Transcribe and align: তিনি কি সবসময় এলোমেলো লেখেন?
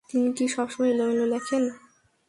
তিনি 0.09 0.29
কি 0.37 0.45
সবসময় 0.47 0.91
এলোমেলো 0.93 1.25
লেখেন? 1.25 1.63